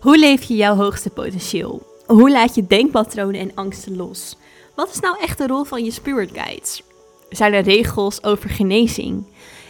[0.00, 1.82] Hoe leef je jouw hoogste potentieel?
[2.06, 4.36] Hoe laat je denkpatronen en angsten los?
[4.74, 6.82] Wat is nou echt de rol van je spirit guides?
[7.28, 9.24] Zijn er regels over genezing?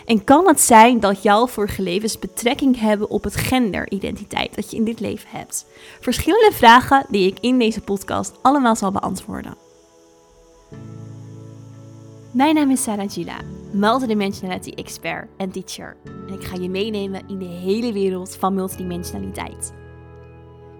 [0.07, 4.77] En kan het zijn dat jouw vorige levens betrekking hebben op het genderidentiteit dat je
[4.77, 5.67] in dit leven hebt?
[6.01, 9.57] Verschillende vragen die ik in deze podcast allemaal zal beantwoorden.
[12.31, 13.39] Mijn naam is Sarah Gila,
[13.71, 15.97] multidimensionality expert en teacher.
[16.29, 19.73] En ik ga je meenemen in de hele wereld van multidimensionaliteit.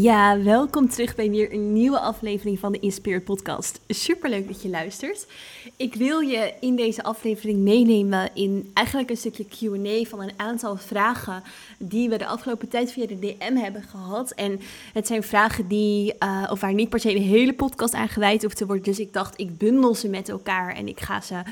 [0.00, 3.80] Ja, welkom terug bij weer een nieuwe aflevering van de Inspired Podcast.
[3.88, 5.26] Super leuk dat je luistert.
[5.76, 10.76] Ik wil je in deze aflevering meenemen in eigenlijk een stukje QA van een aantal
[10.76, 11.42] vragen
[11.78, 14.30] die we de afgelopen tijd via de DM hebben gehad.
[14.30, 14.60] En
[14.92, 18.42] het zijn vragen die, uh, of waar niet per se een hele podcast aan gewijd
[18.42, 18.84] hoeft te worden.
[18.84, 21.42] Dus ik dacht, ik bundel ze met elkaar en ik ga ze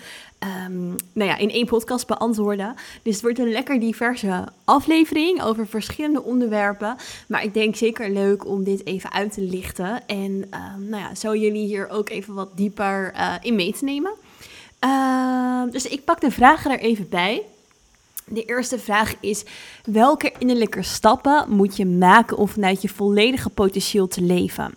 [0.42, 2.74] um, nou ja, in één podcast beantwoorden.
[3.02, 6.96] Dus het wordt een lekker diverse aflevering over verschillende onderwerpen.
[7.28, 10.06] Maar ik denk zeker leuk om dit even uit te lichten.
[10.06, 13.84] En um, nou ja, zo jullie hier ook even wat dieper uh, in mee te
[13.84, 14.12] nemen.
[14.84, 17.42] Uh, dus ik pak de vragen er even bij.
[18.26, 19.44] De eerste vraag is:
[19.84, 24.74] welke innerlijke stappen moet je maken om vanuit je volledige potentieel te leven?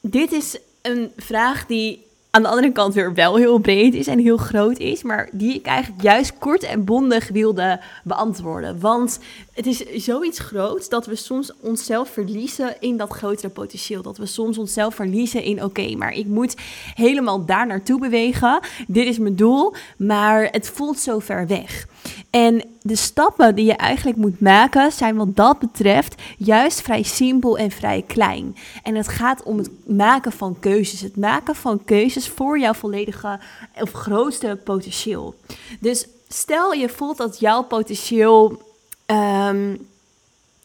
[0.00, 4.18] Dit is een vraag die aan de andere kant weer wel heel breed is en
[4.18, 8.80] heel groot is, maar die ik eigenlijk juist kort en bondig wilde beantwoorden.
[8.80, 9.18] Want
[9.54, 14.02] het is zoiets groots dat we soms onszelf verliezen in dat grotere potentieel.
[14.02, 16.56] Dat we soms onszelf verliezen in oké, maar ik moet
[16.94, 18.60] helemaal daar naartoe bewegen.
[18.86, 21.86] Dit is mijn doel, maar het voelt zo ver weg.
[22.30, 27.58] En de stappen die je eigenlijk moet maken zijn wat dat betreft juist vrij simpel
[27.58, 28.56] en vrij klein.
[28.82, 31.00] En het gaat om het maken van keuzes.
[31.00, 33.40] Het maken van keuzes voor jouw volledige
[33.80, 35.34] of grootste potentieel.
[35.80, 38.62] Dus stel je voelt dat jouw potentieel.
[39.06, 39.88] Um,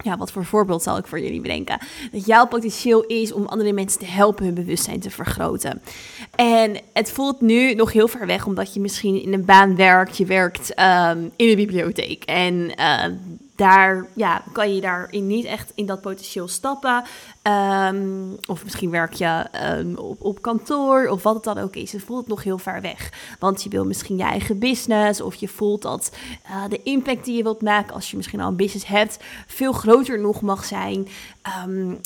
[0.06, 1.80] ja, wat voor voorbeeld zal ik voor jullie bedenken?
[2.12, 5.82] Dat jouw potentieel is om andere mensen te helpen hun bewustzijn te vergroten.
[6.36, 10.18] En het voelt nu nog heel ver weg, omdat je misschien in een baan werkt.
[10.18, 12.24] Je werkt um, in een bibliotheek.
[12.24, 13.06] En uh,
[13.56, 17.04] daar ja, kan je daarin niet echt in dat potentieel stappen.
[17.44, 19.46] Um, of misschien werk je
[19.78, 21.92] um, op, op kantoor of wat het dan ook is.
[21.92, 23.36] Het voelt nog heel ver weg.
[23.40, 26.12] Want je wil misschien je eigen business of je voelt dat
[26.46, 29.18] uh, de impact die je wilt maken als je misschien al een business hebt
[29.48, 31.08] veel groter nog mag zijn.
[31.66, 32.00] Um,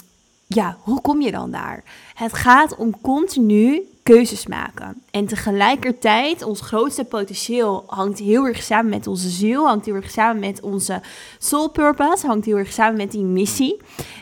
[0.47, 1.83] ja, hoe kom je dan daar?
[2.13, 5.01] Het gaat om continu keuzes maken.
[5.11, 10.11] En tegelijkertijd, ons grootste potentieel hangt heel erg samen met onze ziel, hangt heel erg
[10.11, 11.01] samen met onze
[11.37, 13.81] soul purpose, hangt heel erg samen met die missie.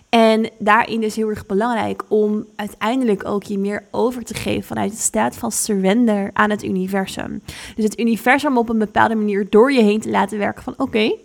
[0.09, 4.91] En daarin is heel erg belangrijk om uiteindelijk ook je meer over te geven vanuit
[4.91, 7.41] de staat van surrender aan het universum.
[7.75, 11.15] Dus het universum op een bepaalde manier door je heen te laten werken van oké,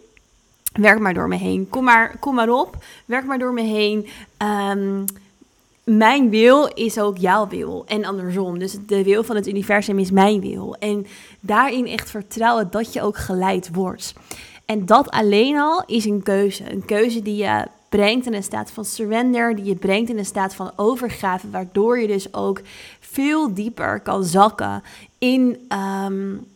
[0.73, 1.69] werk maar door me heen.
[1.69, 4.09] Kom maar, kom maar op, werk maar door me heen.
[4.73, 5.05] Um,
[5.85, 7.85] mijn wil is ook jouw wil.
[7.87, 8.59] En andersom.
[8.59, 10.77] Dus de wil van het universum is mijn wil.
[10.79, 11.07] En
[11.41, 14.15] daarin echt vertrouwen dat je ook geleid wordt.
[14.67, 16.73] En dat alleen al is een keuze.
[16.73, 20.25] Een keuze die je brengt in een staat van surrender, die je brengt in een
[20.25, 22.61] staat van overgave, waardoor je dus ook
[23.01, 24.83] veel dieper kan zakken
[25.19, 25.69] in
[26.05, 26.47] um,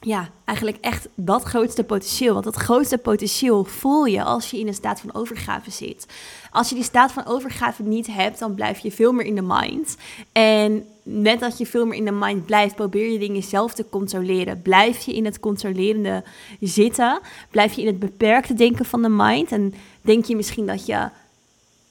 [0.00, 2.32] ja, eigenlijk echt dat grootste potentieel.
[2.32, 6.06] Want dat grootste potentieel voel je als je in een staat van overgave zit.
[6.50, 9.42] Als je die staat van overgave niet hebt, dan blijf je veel meer in de
[9.42, 9.96] mind.
[10.32, 13.84] En net dat je veel meer in de mind blijft, probeer je dingen zelf te
[13.90, 14.62] controleren.
[14.62, 16.24] Blijf je in het controlerende
[16.60, 17.20] zitten.
[17.50, 19.52] Blijf je in het beperkte denken van de mind.
[19.52, 21.08] En denk je misschien dat je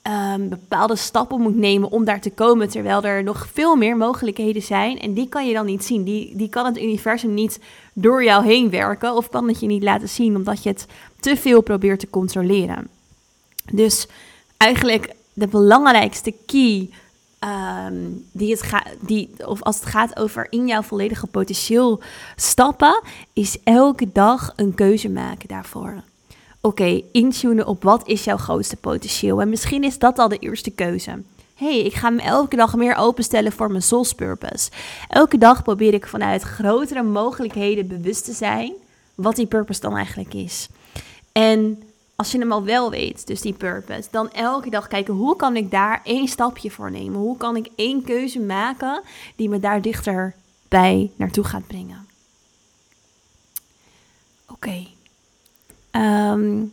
[0.10, 4.62] um, bepaalde stappen moet nemen om daar te komen, terwijl er nog veel meer mogelijkheden
[4.62, 5.00] zijn.
[5.00, 6.04] En die kan je dan niet zien.
[6.04, 7.60] Die, die kan het universum niet
[7.94, 10.86] door jou heen werken, of kan het je niet laten zien, omdat je het
[11.20, 12.88] te veel probeert te controleren.
[13.72, 14.08] Dus
[14.58, 16.90] eigenlijk de belangrijkste key.
[17.88, 22.02] Um, die het die, of als het gaat over in jouw volledige potentieel
[22.36, 23.02] stappen,
[23.34, 26.04] is elke dag een keuze maken daarvoor
[26.62, 29.42] oké, okay, intunen op wat is jouw grootste potentieel.
[29.42, 31.22] En misschien is dat al de eerste keuze.
[31.56, 34.72] hey, ik ga me elke dag meer openstellen voor mijn soul's purpose.
[35.08, 38.74] Elke dag probeer ik vanuit grotere mogelijkheden bewust te zijn
[39.16, 40.68] wat die purpose dan eigenlijk is.
[41.32, 41.84] En
[42.16, 45.56] als je hem al wel weet, dus die purpose, dan elke dag kijken hoe kan
[45.56, 47.20] ik daar één stapje voor nemen?
[47.20, 49.02] Hoe kan ik één keuze maken
[49.36, 52.08] die me daar dichterbij naartoe gaat brengen?
[54.48, 54.88] Oké.
[55.92, 56.64] Ehm,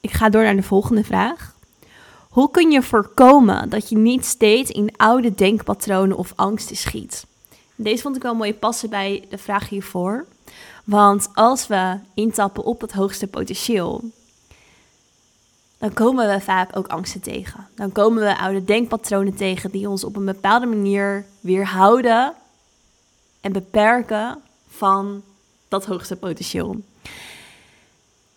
[0.00, 1.54] ik ga door naar de volgende vraag.
[2.28, 7.26] Hoe kun je voorkomen dat je niet steeds in oude denkpatronen of angsten schiet?
[7.74, 10.26] Deze vond ik wel mooi passen bij de vraag hiervoor.
[10.84, 14.04] Want als we intappen op het hoogste potentieel,
[15.78, 17.68] dan komen we vaak ook angsten tegen.
[17.74, 22.34] Dan komen we oude denkpatronen tegen die ons op een bepaalde manier weerhouden
[23.40, 24.38] en beperken
[24.68, 25.22] van
[25.68, 26.80] dat hoogste potentieel.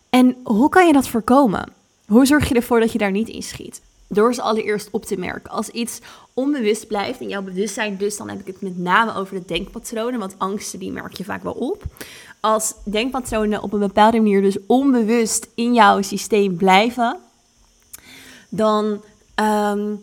[0.09, 1.73] En hoe kan je dat voorkomen?
[2.07, 3.81] Hoe zorg je ervoor dat je daar niet in schiet?
[4.07, 5.51] Door ze allereerst op te merken.
[5.51, 5.99] Als iets
[6.33, 10.19] onbewust blijft in jouw bewustzijn, dus dan heb ik het met name over de denkpatronen,
[10.19, 11.83] want angsten die merk je vaak wel op.
[12.39, 17.17] Als denkpatronen op een bepaalde manier dus onbewust in jouw systeem blijven,
[18.49, 19.01] dan
[19.35, 19.95] ehm,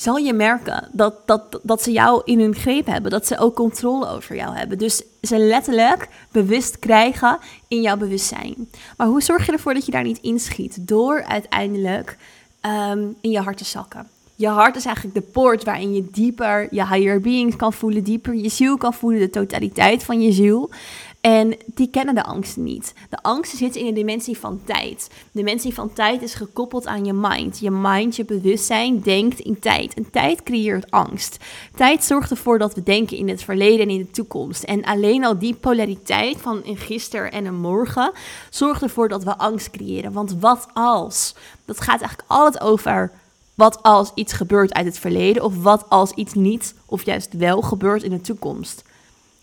[0.00, 3.10] zal je merken dat, dat, dat ze jou in hun greep hebben.
[3.10, 4.78] Dat ze ook controle over jou hebben.
[4.78, 8.68] Dus ze letterlijk bewust krijgen in jouw bewustzijn.
[8.96, 10.88] Maar hoe zorg je ervoor dat je daar niet inschiet?
[10.88, 12.16] Door uiteindelijk
[12.60, 14.06] ehm, in je hart te zakken.
[14.34, 18.34] Je hart is eigenlijk de poort waarin je dieper je higher beings kan voelen, dieper
[18.34, 20.70] je ziel kan voelen, de totaliteit van je ziel.
[21.20, 22.94] En die kennen de angst niet.
[23.10, 25.08] De angst zit in de dimensie van tijd.
[25.10, 27.58] De dimensie van tijd is gekoppeld aan je mind.
[27.58, 29.94] Je mind, je bewustzijn, denkt in tijd.
[29.94, 31.36] En tijd creëert angst.
[31.76, 34.62] Tijd zorgt ervoor dat we denken in het verleden en in de toekomst.
[34.62, 38.12] En alleen al die polariteit van een gisteren en een morgen
[38.50, 40.12] zorgt ervoor dat we angst creëren.
[40.12, 41.34] Want wat als?
[41.64, 43.12] Dat gaat eigenlijk altijd over
[43.54, 47.62] wat als iets gebeurt uit het verleden of wat als iets niet of juist wel
[47.62, 48.82] gebeurt in de toekomst.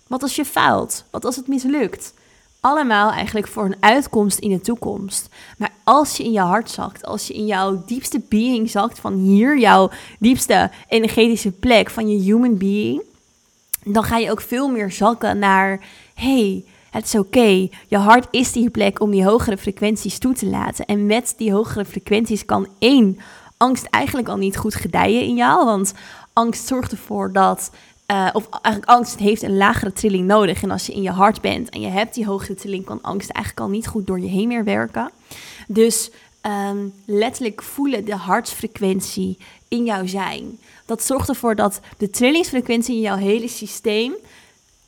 [0.08, 1.04] Wat als je faalt?
[1.12, 2.14] Wat als het mislukt?
[2.60, 5.30] Allemaal eigenlijk voor een uitkomst in de toekomst.
[5.58, 9.14] Maar als je in je hart zakt, als je in jouw diepste being zakt, van
[9.14, 13.02] hier jouw diepste energetische plek van je human being,
[13.84, 17.68] dan ga je ook veel meer zakken naar: hey, het is oké.
[17.88, 20.86] Je hart is die plek om die hogere frequenties toe te laten.
[20.86, 23.20] En met die hogere frequenties kan één
[23.58, 25.66] angst eigenlijk al niet goed gedijen in jou.
[25.66, 25.94] Want
[26.34, 27.72] angst zorgt ervoor dat
[28.12, 30.64] uh, of eigenlijk angst heeft een lagere trilling nodig.
[30.64, 33.30] En als je in je hart bent en je hebt die hogere trilling, kan angst
[33.30, 35.12] eigenlijk al niet goed door je heen meer werken.
[35.68, 36.12] Dus
[36.70, 39.38] um, letterlijk voelen de hartsfrequentie
[39.68, 40.60] in jouw zijn.
[40.86, 44.14] Dat zorgt ervoor dat de trillingsfrequentie in jouw hele systeem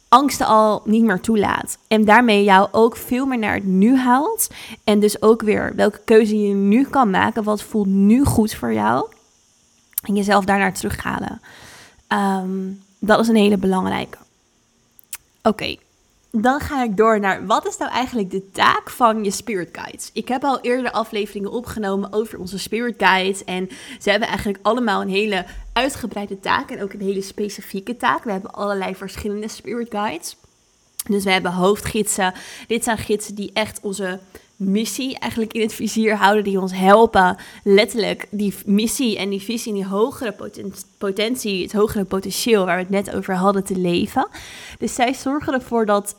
[0.09, 1.77] angsten al niet meer toelaat.
[1.87, 4.47] En daarmee jou ook veel meer naar het nu haalt.
[4.83, 7.43] En dus ook weer welke keuze je nu kan maken.
[7.43, 9.07] Wat voelt nu goed voor jou.
[10.01, 11.41] En jezelf daarnaar terughalen.
[12.07, 14.17] Um, dat is een hele belangrijke.
[15.41, 15.75] Oké,
[16.31, 20.09] dan ga ik door naar wat is nou eigenlijk de taak van je spirit guides?
[20.13, 25.01] Ik heb al eerder afleveringen opgenomen over onze spirit guides en ze hebben eigenlijk allemaal
[25.01, 28.23] een hele uitgebreide taak en ook een hele specifieke taak.
[28.23, 30.35] We hebben allerlei verschillende spirit guides.
[31.09, 32.33] Dus we hebben hoofdgidsen.
[32.67, 34.19] Dit zijn gidsen die echt onze
[34.57, 39.71] missie eigenlijk in het vizier houden, die ons helpen letterlijk die missie en die visie
[39.71, 40.35] en die hogere
[40.97, 44.27] potentie, het hogere potentieel waar we het net over hadden te leven.
[44.79, 46.15] Dus zij zorgen ervoor dat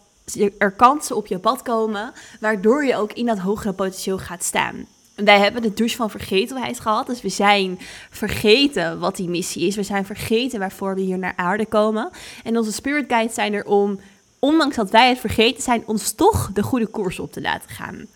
[0.59, 4.87] er kansen op je pad komen, waardoor je ook in dat hogere potentieel gaat staan.
[5.15, 7.07] Wij hebben de douche van vergetelheid gehad.
[7.07, 7.79] Dus we zijn
[8.11, 9.77] vergeten wat die missie is.
[9.77, 12.11] We zijn vergeten waarvoor we hier naar aarde komen.
[12.45, 14.01] En onze spirit guides zijn er om,
[14.39, 18.07] ondanks dat wij het vergeten zijn, ons toch de goede koers op te laten gaan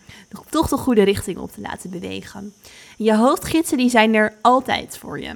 [0.49, 2.53] toch de goede richting op te laten bewegen.
[2.97, 5.35] Je hoofdgidsen die zijn er altijd voor je.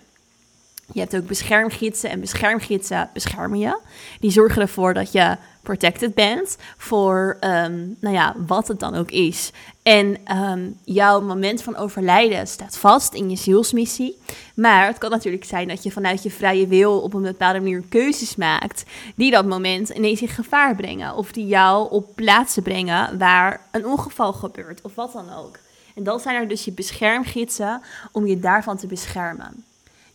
[0.92, 3.80] Je hebt ook beschermgidsen en beschermgidsen beschermen je.
[4.20, 9.12] Die zorgen ervoor dat je protected bent voor um, nou ja, wat het dan ook
[9.12, 9.52] is.
[9.84, 14.18] En um, jouw moment van overlijden staat vast in je zielsmissie.
[14.56, 17.84] Maar het kan natuurlijk zijn dat je vanuit je vrije wil op een bepaalde manier
[17.90, 18.84] keuzes maakt
[19.16, 21.16] die dat moment ineens in gevaar brengen.
[21.16, 25.60] Of die jou op plaatsen brengen waar een ongeval gebeurt of wat dan ook.
[25.96, 29.67] En dan zijn er dus je beschermgidsen om je daarvan te beschermen.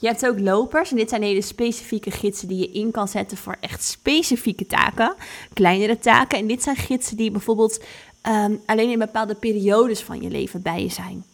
[0.02, 3.36] Je hebt ook lopers en dit zijn hele specifieke gidsen die je in kan zetten
[3.36, 5.14] voor echt specifieke taken,
[5.52, 6.38] kleinere taken.
[6.38, 7.84] En dit zijn gidsen die bijvoorbeeld
[8.28, 11.24] um, alleen in bepaalde periodes van je leven bij je zijn.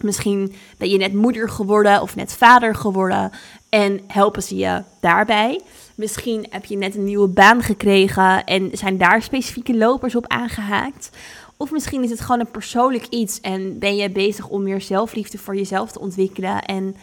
[0.00, 3.30] Misschien ben je net moeder geworden of net vader geworden
[3.68, 5.60] en helpen ze je daarbij.
[5.94, 11.10] Misschien heb je net een nieuwe baan gekregen en zijn daar specifieke lopers op aangehaakt.
[11.56, 15.38] Of misschien is het gewoon een persoonlijk iets en ben je bezig om meer zelfliefde
[15.38, 16.96] voor jezelf te ontwikkelen en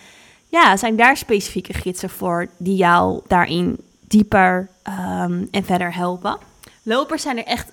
[0.50, 3.78] ja, zijn daar specifieke gidsen voor die jou daarin
[4.08, 6.38] dieper um, en verder helpen.
[6.84, 7.72] Lopers zijn er echt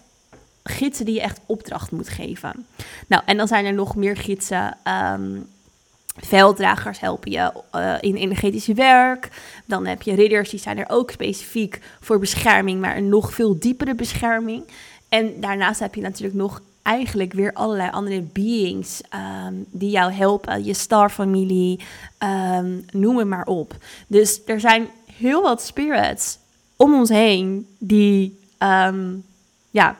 [0.62, 2.66] gidsen die je echt opdracht moet geven.
[3.06, 4.76] Nou, en dan zijn er nog meer gidsen.
[5.12, 5.48] Um,
[6.16, 9.28] Velddragers helpen je uh, in energetisch werk.
[9.64, 13.58] Dan heb je ridders, die zijn er ook specifiek voor bescherming, maar een nog veel
[13.58, 14.64] diepere bescherming.
[15.08, 19.00] En daarnaast heb je natuurlijk nog eigenlijk weer allerlei andere beings
[19.46, 20.64] um, die jou helpen.
[20.64, 21.80] Je starfamilie,
[22.18, 23.74] um, noem het maar op.
[24.06, 26.38] Dus er zijn heel wat spirits
[26.76, 29.24] om ons heen die, um,
[29.70, 29.96] ja,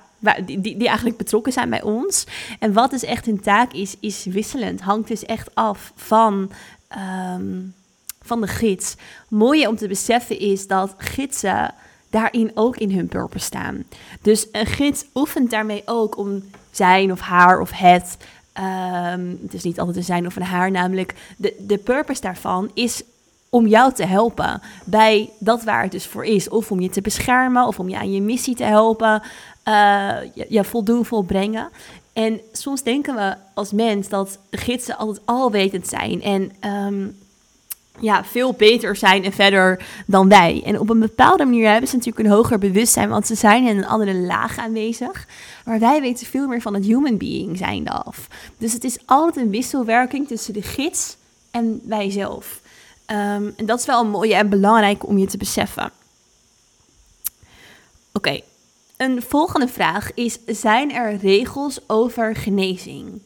[0.47, 2.27] die, die, die, eigenlijk betrokken zijn bij ons.
[2.59, 4.81] En wat dus echt hun taak is, is wisselend.
[4.81, 6.51] Hangt dus echt af van,
[8.23, 8.95] van de gids.
[9.29, 11.75] Mooie om te beseffen is dat gidsen
[12.11, 13.85] daarin ook in hun purpose staan.
[14.23, 16.43] Dus een gids oefent daarmee ook om
[16.77, 18.17] zijn of haar of het.
[19.15, 22.71] Um, het is niet altijd een zijn of een haar, namelijk de, de purpose daarvan
[22.75, 23.03] is
[23.51, 26.49] om jou te helpen bij dat waar het dus voor is.
[26.49, 29.23] Of om je te beschermen, of om je aan je missie te helpen,
[29.69, 30.17] uh,
[30.49, 31.69] je, voldoen, volbrengen.
[32.13, 37.17] En soms denken we als mens dat de gidsen altijd alwetend zijn en um,
[38.01, 40.63] ja, veel beter zijn en verder dan wij.
[40.65, 43.77] En op een bepaalde manier hebben ze natuurlijk een hoger bewustzijn, want ze zijn in
[43.77, 45.27] een andere laag aanwezig.
[45.65, 48.29] Maar wij weten veel meer van het human being zijn af.
[48.59, 51.17] Dus het is altijd een wisselwerking tussen de gids
[51.51, 52.61] en wij zelf.
[53.11, 55.91] Um, en dat is wel een mooie en belangrijk om je te beseffen.
[58.13, 58.41] Oké,
[58.97, 63.21] een volgende vraag is: zijn er regels over genezing?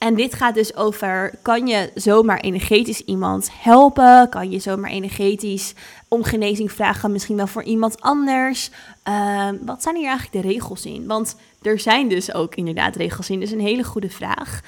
[0.00, 4.28] En dit gaat dus over, kan je zomaar energetisch iemand helpen?
[4.28, 5.74] Kan je zomaar energetisch
[6.08, 8.70] om genezing vragen, misschien wel voor iemand anders?
[9.08, 11.06] Uh, wat zijn hier eigenlijk de regels in?
[11.06, 14.60] Want er zijn dus ook inderdaad regels in, dus een hele goede vraag.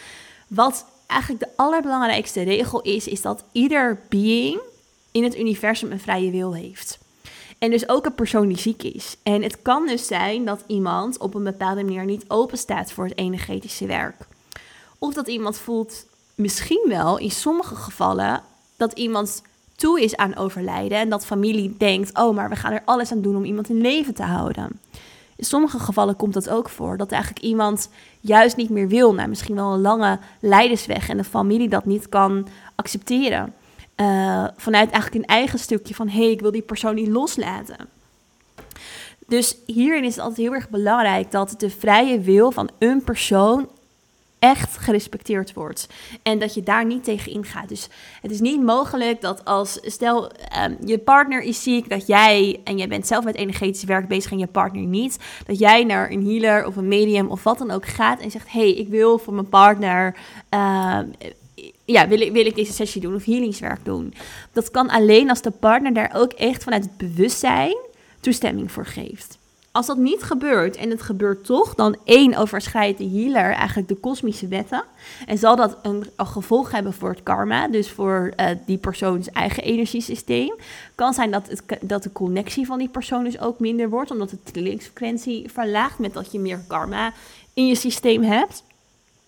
[0.48, 4.60] Wat eigenlijk de allerbelangrijkste regel is, is dat ieder being
[5.10, 6.98] in het universum een vrije wil heeft.
[7.58, 9.16] En dus ook een persoon die ziek is.
[9.22, 13.04] En het kan dus zijn dat iemand op een bepaalde manier niet open staat voor
[13.04, 14.30] het energetische werk.
[15.02, 18.42] Of dat iemand voelt, misschien wel in sommige gevallen,
[18.76, 19.42] dat iemand
[19.76, 20.98] toe is aan overlijden.
[20.98, 23.80] En dat familie denkt, oh, maar we gaan er alles aan doen om iemand in
[23.80, 24.80] leven te houden.
[25.36, 26.96] In sommige gevallen komt dat ook voor.
[26.96, 27.88] Dat eigenlijk iemand
[28.20, 29.14] juist niet meer wil.
[29.14, 31.08] Nou, misschien wel een lange leidersweg.
[31.08, 33.54] En de familie dat niet kan accepteren.
[33.96, 36.08] Uh, vanuit eigenlijk een eigen stukje van...
[36.08, 37.88] hé, hey, ik wil die persoon niet loslaten.
[39.26, 41.30] Dus hierin is het altijd heel erg belangrijk...
[41.30, 43.68] dat de vrije wil van een persoon
[44.42, 45.88] echt gerespecteerd wordt.
[46.22, 47.68] En dat je daar niet tegen ingaat.
[47.68, 47.88] Dus
[48.22, 50.30] het is niet mogelijk dat als, stel
[50.64, 54.30] um, je partner is ziek, dat jij, en jij bent zelf met energetisch werk bezig
[54.30, 57.70] en je partner niet, dat jij naar een healer of een medium of wat dan
[57.70, 60.16] ook gaat en zegt, hey, ik wil voor mijn partner...
[60.54, 60.98] Uh,
[61.84, 64.14] ja, wil ik, wil ik deze sessie doen of healingswerk doen.
[64.52, 67.76] Dat kan alleen als de partner daar ook echt vanuit het bewustzijn
[68.20, 69.38] toestemming voor geeft.
[69.72, 73.94] Als dat niet gebeurt en het gebeurt toch, dan één overschrijdt de healer eigenlijk de
[73.94, 74.84] kosmische wetten.
[75.26, 79.62] En zal dat een, gevolg hebben voor het karma, dus voor uh, die persoons eigen
[79.62, 80.54] energiesysteem.
[80.94, 84.30] Kan zijn dat, het, dat de connectie van die persoon dus ook minder wordt, omdat
[84.30, 87.12] de trillingsfrequentie verlaagt met dat je meer karma
[87.54, 88.62] in je systeem hebt.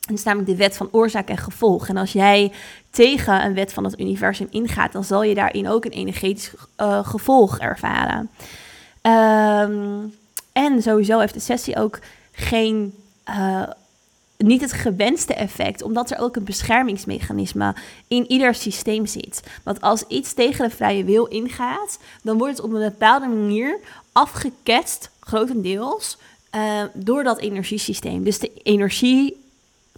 [0.00, 1.88] Dat is namelijk de wet van oorzaak en gevolg.
[1.88, 2.52] En als jij
[2.90, 7.06] tegen een wet van het universum ingaat, dan zal je daarin ook een energetisch uh,
[7.06, 8.30] gevolg ervaren.
[9.02, 10.12] Um,
[10.54, 11.98] en sowieso heeft de sessie ook
[12.32, 12.94] geen,
[13.28, 13.62] uh,
[14.36, 17.74] niet het gewenste effect, omdat er ook een beschermingsmechanisme
[18.08, 19.42] in ieder systeem zit.
[19.62, 23.78] Want als iets tegen de vrije wil ingaat, dan wordt het op een bepaalde manier
[24.12, 26.18] afgeketst, grotendeels,
[26.54, 28.24] uh, door dat energiesysteem.
[28.24, 29.42] Dus de energie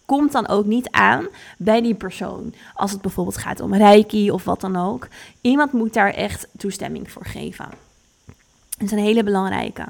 [0.04, 1.26] komt dan ook niet aan
[1.58, 2.54] bij die persoon.
[2.74, 5.08] Als het bijvoorbeeld gaat om reiki of wat dan ook.
[5.40, 7.68] Iemand moet daar echt toestemming voor geven.
[8.78, 9.84] Dat is een hele belangrijke.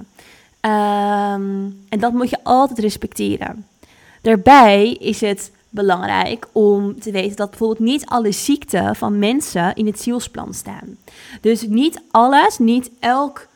[0.66, 3.66] Um, en dat moet je altijd respecteren.
[4.22, 9.86] Daarbij is het belangrijk om te weten dat bijvoorbeeld niet alle ziekten van mensen in
[9.86, 10.96] het zielsplan staan.
[11.40, 13.46] Dus niet alles, niet elk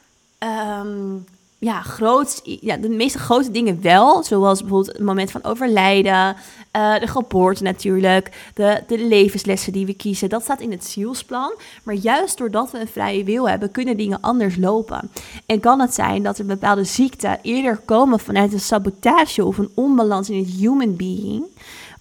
[0.79, 1.25] um,
[1.61, 4.23] ja, groot, ja, de meeste grote dingen wel.
[4.23, 6.37] Zoals bijvoorbeeld het moment van overlijden,
[6.77, 10.29] uh, de geboorte natuurlijk, de, de levenslessen die we kiezen.
[10.29, 11.55] Dat staat in het zielsplan.
[11.83, 15.11] Maar juist doordat we een vrije wil hebben, kunnen dingen anders lopen.
[15.47, 19.71] En kan het zijn dat er bepaalde ziekten eerder komen vanuit een sabotage of een
[19.75, 21.45] onbalans in het human being,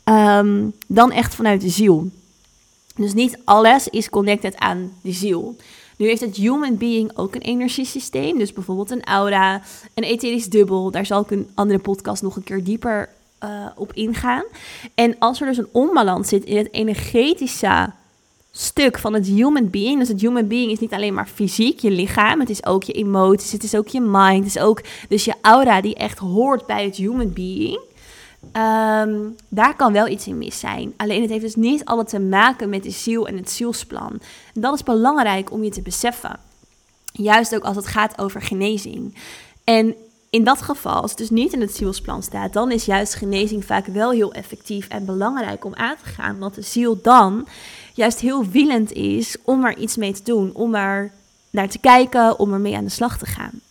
[0.03, 2.09] um, dan echt vanuit de ziel.
[2.95, 5.55] Dus niet alles is connected aan de ziel.
[5.99, 8.37] Nu heeft het human being ook een energiesysteem.
[8.37, 9.61] Dus bijvoorbeeld een aura,
[9.93, 10.91] een etherisch dubbel.
[10.91, 13.09] Daar zal ik een andere podcast nog een keer dieper
[13.43, 14.43] uh, op ingaan.
[14.95, 17.91] En als er dus een onbalans zit in het energetische
[18.51, 19.99] stuk van het human being.
[19.99, 22.39] Dus het human being is niet alleen maar fysiek, je lichaam.
[22.39, 24.45] Het is ook je emoties, het is ook je mind.
[24.45, 27.79] Het is ook dus je aura die echt hoort bij het human being.
[28.51, 29.17] Ehm,
[29.49, 30.93] daar kan wel iets in mis zijn.
[30.97, 34.19] Alleen het heeft dus niet altijd te maken met de ziel en het zielsplan.
[34.53, 36.39] En dat is belangrijk om je te beseffen.
[37.11, 39.15] Juist ook als het gaat over genezing.
[39.63, 39.95] En
[40.29, 43.65] in dat geval, als het dus niet in het zielsplan staat, dan is juist genezing
[43.65, 46.39] vaak wel heel effectief en belangrijk om aan te gaan.
[46.39, 47.47] Want de ziel dan
[47.93, 51.11] juist heel willend is om er iets mee te doen, om er
[51.49, 53.61] naar te kijken, om ermee aan de slag te gaan.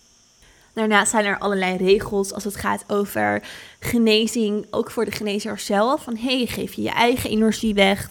[0.79, 3.43] Daarnaast zijn er allerlei regels als het gaat over
[3.81, 6.03] genezing, ook voor de genezer zelf.
[6.03, 8.11] Van hey, geef je je eigen energie weg?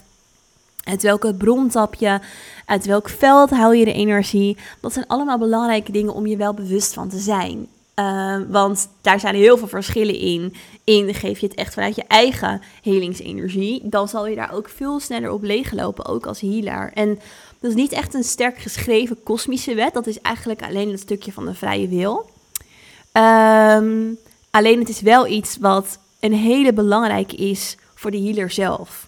[0.84, 2.18] Uit welke bron tap je?
[2.66, 4.56] Uit welk veld haal je de energie?
[4.80, 7.68] Dat zijn allemaal belangrijke dingen om je wel bewust van te zijn.
[7.94, 10.54] Ehm, want daar zijn heel veel verschillen in.
[10.84, 15.00] In geef je het echt vanuit je eigen helingsenergie, dan zal je daar ook veel
[15.00, 16.90] sneller op leeglopen, ook als healer.
[16.94, 17.18] En
[17.60, 21.32] dat is niet echt een sterk geschreven kosmische wet, dat is eigenlijk alleen het stukje
[21.32, 22.36] van de vrije wil.
[23.18, 24.14] Ehm,
[24.50, 29.06] alleen het is wel iets wat een hele belangrijke is voor de healer zelf.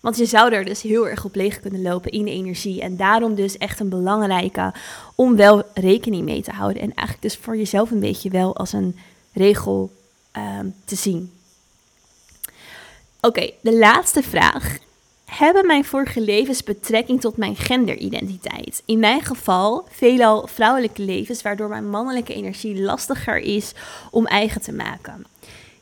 [0.00, 2.80] Want je zou er dus heel erg op leeg kunnen lopen in energie.
[2.80, 4.74] En daarom dus echt een belangrijke
[5.14, 6.82] om wel rekening mee te houden.
[6.82, 8.96] En eigenlijk dus voor jezelf een beetje wel als een
[9.32, 9.90] regel
[10.32, 11.32] ehm, te zien.
[13.20, 14.78] Oké, de laatste vraag.
[15.32, 18.82] Hebben mijn vorige levens betrekking tot mijn genderidentiteit?
[18.84, 23.72] In mijn geval veelal vrouwelijke levens, waardoor mijn mannelijke energie lastiger is
[24.10, 25.24] om eigen te maken.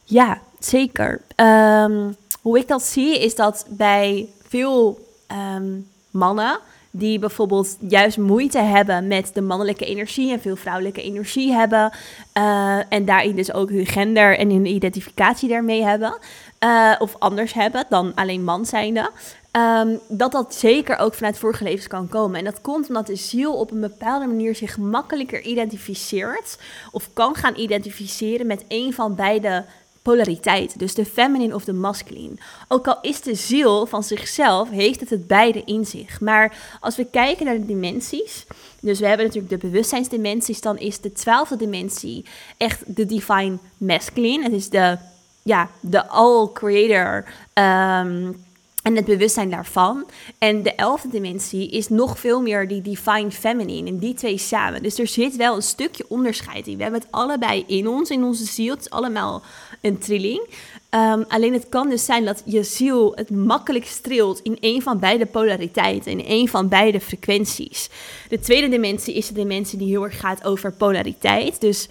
[0.04, 1.20] Ja, zeker.
[1.36, 5.78] Um, hoe ik dat zie, is dat bij veel ehm,
[6.10, 6.58] mannen
[6.90, 11.92] die bijvoorbeeld juist moeite hebben met de mannelijke energie en veel vrouwelijke energie hebben.
[12.38, 16.18] Uh, en daarin dus ook hun gender en hun identificatie daarmee hebben.
[16.64, 19.10] Uh, of anders hebben dan alleen man zijnde.
[19.52, 22.38] Um, dat dat zeker ook vanuit vorige levens kan komen.
[22.38, 26.58] En dat komt omdat de ziel op een bepaalde manier zich makkelijker identificeert.
[26.90, 29.64] Of kan gaan identificeren met een van beide
[30.02, 30.78] polariteit.
[30.78, 32.34] Dus de feminine of de masculine.
[32.68, 36.20] Ook al is de ziel van zichzelf, heeft het het beide in zich.
[36.20, 38.46] Maar als we kijken naar de dimensies.
[38.80, 40.60] Dus we hebben natuurlijk de bewustzijnsdimensies.
[40.60, 42.24] Dan is de twaalfde dimensie
[42.56, 44.42] echt de divine masculine.
[44.42, 44.98] Het is de,
[45.42, 47.24] ja, de all-creator.
[47.54, 48.48] Um,
[48.82, 50.06] en het bewustzijn daarvan.
[50.38, 53.88] En de elfde dimensie is nog veel meer die divine feminine.
[53.88, 54.82] En die twee samen.
[54.82, 56.76] Dus er zit wel een stukje onderscheid in.
[56.76, 58.74] We hebben het allebei in ons, in onze ziel.
[58.74, 59.42] Het is allemaal
[59.80, 60.48] een trilling.
[60.94, 64.98] Um, alleen het kan dus zijn dat je ziel het makkelijk streelt in een van
[64.98, 67.88] beide polariteiten, in een van beide frequenties.
[68.28, 71.60] De tweede dimensie is de dimensie die heel erg gaat over polariteit.
[71.60, 71.88] Dus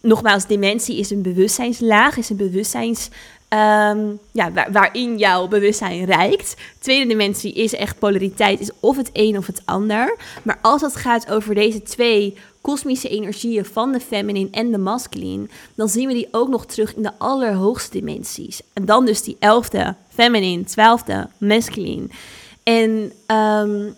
[0.00, 3.08] nogmaals, dimensie is een bewustzijnslaag, is een bewustzijns
[3.54, 6.56] Um, ja, waarin jouw bewustzijn rijkt.
[6.78, 10.16] Tweede dimensie is echt polariteit, is of het een of het ander.
[10.42, 15.48] Maar als het gaat over deze twee kosmische energieën van de feminine en de masculine,
[15.74, 18.60] dan zien we die ook nog terug in de allerhoogste dimensies.
[18.72, 22.06] En dan dus die elfde feminine, twaalfde masculine.
[22.62, 23.94] En um,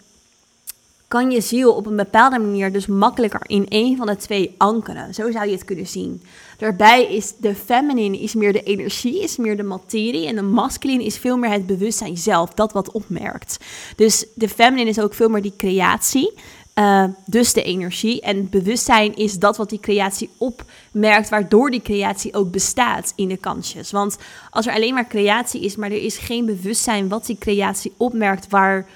[1.08, 5.14] kan je ziel op een bepaalde manier dus makkelijker in een van de twee ankeren.
[5.14, 6.22] Zo zou je het kunnen zien.
[6.62, 10.26] Daarbij is de feminine is meer de energie, is meer de materie.
[10.26, 13.58] En de masculine is veel meer het bewustzijn zelf, dat wat opmerkt.
[13.96, 16.32] Dus de feminine is ook veel meer die creatie.
[16.74, 18.20] Uh, dus de energie.
[18.20, 23.36] En bewustzijn is dat wat die creatie opmerkt, waardoor die creatie ook bestaat in de
[23.36, 23.90] kansjes.
[23.90, 24.18] Want
[24.50, 28.48] als er alleen maar creatie is, maar er is geen bewustzijn wat die creatie opmerkt,
[28.48, 28.86] waar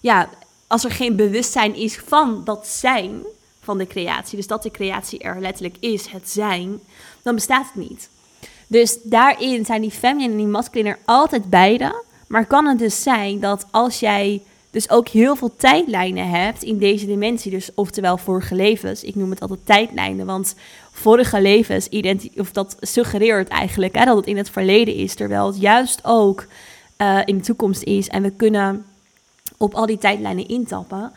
[0.00, 0.28] ja,
[0.66, 3.22] als er geen bewustzijn is van dat zijn
[3.66, 6.80] van de creatie, dus dat de creatie er letterlijk is, het zijn,
[7.22, 8.08] dan bestaat het niet.
[8.66, 12.04] Dus daarin zijn die feminine en die masculine er altijd beide.
[12.26, 16.78] Maar kan het dus zijn dat als jij dus ook heel veel tijdlijnen hebt in
[16.78, 20.54] deze dimensie, dus oftewel vorige levens, ik noem het altijd tijdlijnen, want
[20.92, 21.88] vorige levens,
[22.36, 26.46] of dat suggereert eigenlijk hè, dat het in het verleden is, terwijl het juist ook
[26.98, 28.08] uh, in de toekomst is.
[28.08, 28.84] En we kunnen
[29.56, 31.12] op al die tijdlijnen intappen.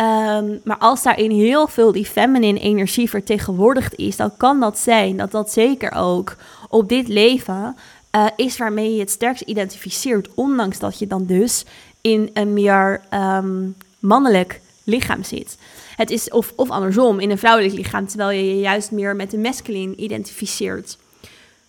[0.00, 5.16] Um, maar als daarin heel veel die feminine energie vertegenwoordigd is, dan kan dat zijn
[5.16, 6.36] dat dat zeker ook
[6.68, 7.76] op dit leven
[8.16, 10.28] uh, is waarmee je het sterkst identificeert.
[10.34, 11.64] Ondanks dat je dan dus
[12.00, 15.58] in een meer um, mannelijk lichaam zit.
[15.96, 19.30] Het is of, of andersom, in een vrouwelijk lichaam, terwijl je je juist meer met
[19.30, 20.98] de masculine identificeert.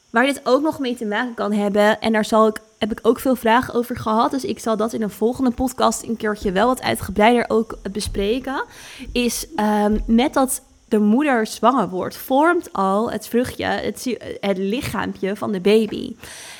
[0.10, 3.00] Waar dit ook nog mee te maken kan hebben, en daar zal ik heb ik
[3.02, 4.32] ook veel vragen over gehad.
[4.32, 8.63] Dus ik zal dat in een volgende podcast een keertje wel wat uitgebreider ook bespreken.
[9.12, 15.36] Is um, met dat de moeder zwanger wordt, vormt al het vruchtje, het, het lichaampje
[15.36, 16.16] van de baby.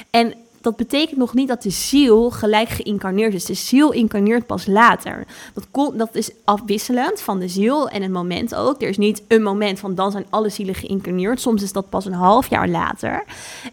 [0.10, 0.34] En
[0.67, 3.45] dat betekent nog niet dat de ziel gelijk geïncarneerd is.
[3.45, 5.25] De ziel incarneert pas later.
[5.53, 8.82] Dat, dat is afwisselend van de ziel en het moment ook.
[8.82, 11.41] Er is niet een moment van dan zijn alle zielen geïncarneerd.
[11.41, 13.23] Soms is dat pas een half jaar later.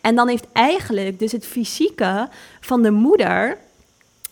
[0.00, 2.28] En dan heeft eigenlijk dus het fysieke
[2.60, 3.58] van de moeder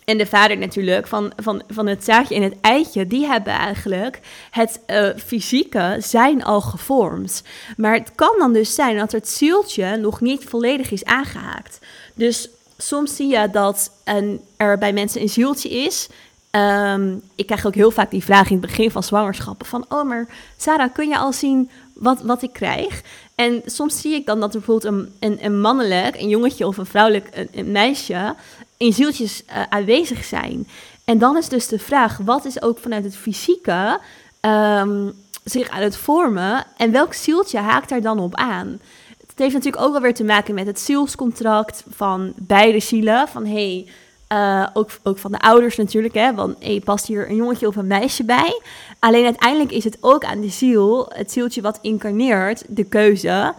[0.05, 4.19] en de vader natuurlijk, van, van, van het zaadje en het eitje, die hebben eigenlijk
[4.51, 7.43] het uh, fysieke zijn al gevormd.
[7.77, 11.79] Maar het kan dan dus zijn dat het zieltje nog niet volledig is aangehaakt.
[12.13, 13.91] Dus soms zie je dat
[14.57, 16.07] er bij mensen een zieltje is.
[16.51, 19.85] Um, ik krijg ook heel vaak die vraag in het begin van zwangerschappen van...
[19.89, 23.01] oh, maar Sarah, kun je al zien wat, wat ik krijg?
[23.35, 26.85] En soms zie ik dan dat er bijvoorbeeld een, een, mannelijk, een jongetje of een
[26.85, 28.35] vrouwelijk een, meisje
[28.77, 30.67] in zieltjes uh, aanwezig zijn.
[31.05, 33.99] En dan is dus de vraag, wat is ook vanuit het fysieke
[34.41, 38.79] um, zich aan het vormen en welk zieltje haakt daar dan op aan?
[39.33, 43.27] Het heeft natuurlijk ook wel weer te maken met het zielscontract van beide zielen.
[43.27, 43.87] Van hey,
[44.33, 47.75] uh, ook, ook van de ouders natuurlijk, hè, want hey, past hier een jongetje of
[47.75, 48.61] een meisje bij?
[48.99, 53.53] Alleen uiteindelijk is het ook aan de ziel, het zieltje wat incarneert, de keuze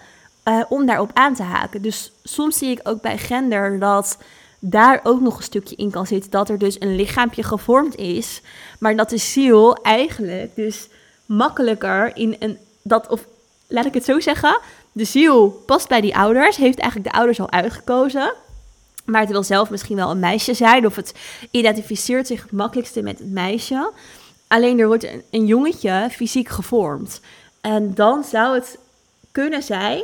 [0.44, 1.82] uh, om daarop aan te haken.
[1.82, 4.18] Dus soms zie ik ook bij gender dat
[4.58, 6.30] daar ook nog een stukje in kan zitten.
[6.30, 8.42] Dat er dus een lichaampje gevormd is,
[8.78, 10.88] maar dat de ziel eigenlijk dus
[11.26, 12.58] makkelijker in een.
[12.82, 13.26] Dat, of
[13.66, 14.60] laat ik het zo zeggen,
[14.94, 18.32] de ziel past bij die ouders, heeft eigenlijk de ouders al uitgekozen.
[19.04, 21.14] Maar het wil zelf misschien wel een meisje zijn, of het
[21.50, 23.92] identificeert zich het makkelijkste met het meisje.
[24.46, 27.20] Alleen er wordt een, een jongetje fysiek gevormd.
[27.60, 28.78] En dan zou het
[29.32, 30.02] kunnen zijn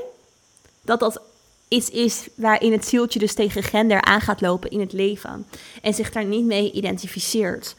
[0.82, 1.20] dat dat
[1.68, 5.46] iets is waarin het zieltje dus tegen gender aan gaat lopen in het leven.
[5.82, 7.74] En zich daar niet mee identificeert.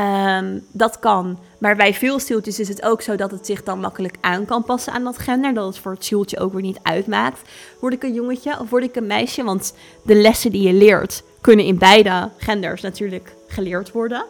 [0.00, 1.38] Ehm, dat kan.
[1.58, 4.64] Maar bij veel zieltjes is het ook zo dat het zich dan makkelijk aan kan
[4.64, 5.54] passen aan dat gender.
[5.54, 7.40] Dat het voor het zieltje ook weer niet uitmaakt.
[7.80, 9.44] Word ik een jongetje of word ik een meisje?
[9.44, 14.24] Want de lessen die je leert kunnen in beide genders natuurlijk geleerd worden.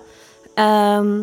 [0.54, 1.18] Ehm,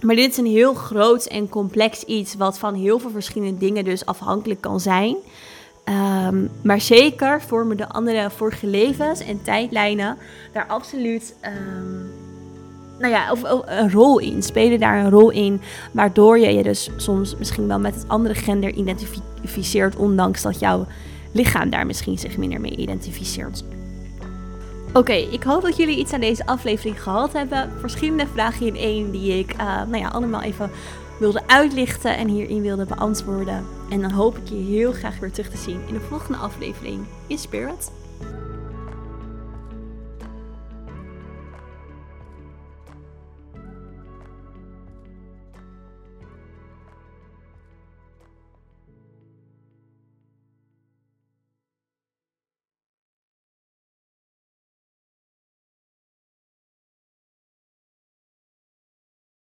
[0.00, 3.84] maar dit is een heel groot en complex iets wat van heel veel verschillende dingen
[3.84, 5.16] dus afhankelijk kan zijn.
[6.28, 10.16] Um, maar zeker vormen de andere vorige levens en tijdlijnen
[10.52, 11.34] daar absoluut
[13.10, 14.42] nou ja, of, een rol in.
[14.42, 15.60] Spelen daar een rol in,
[15.92, 20.86] waardoor je je dus soms misschien wel met het andere gender identificeert, ondanks dat jouw
[21.32, 23.64] lichaam daar misschien zich minder mee identificeert.
[24.92, 27.70] Oké, ik hoop dat jullie iets aan deze aflevering gehad hebben.
[27.80, 30.70] Verschillende vragen in één die ik uh, nou ja, allemaal even
[31.18, 33.64] wilde uitlichten en hierin wilde beantwoorden.
[33.90, 37.04] En dan hoop ik je heel graag weer terug te zien in de volgende aflevering
[37.26, 37.90] in Spirit.